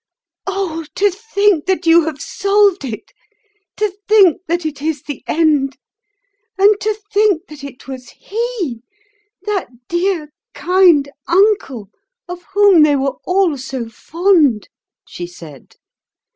"Oh, 0.47 0.83
to 0.95 1.11
think 1.11 1.67
that 1.67 1.85
you 1.85 2.05
have 2.05 2.19
solved 2.19 2.83
it! 2.83 3.11
To 3.77 3.95
think 4.07 4.41
that 4.47 4.65
it 4.65 4.81
is 4.81 5.03
the 5.03 5.23
end! 5.27 5.77
And 6.57 6.75
to 6.81 6.99
think 7.13 7.45
that 7.49 7.63
it 7.63 7.87
was 7.87 8.09
he 8.09 8.81
that 9.43 9.67
dear, 9.87 10.33
kind 10.55 11.07
'uncle' 11.27 11.91
of 12.27 12.41
whom 12.55 12.81
they 12.81 12.95
all 12.95 13.51
were 13.51 13.57
so 13.59 13.89
fond!" 13.89 14.69
she 15.05 15.27
said. 15.27 15.75